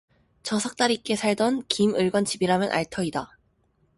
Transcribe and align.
저 0.41 0.57
석다리께 0.57 1.15
살던 1.15 1.67
김 1.67 1.93
의관 1.93 2.25
집이라면 2.25 2.71
알 2.71 2.89
터이다. 2.89 3.37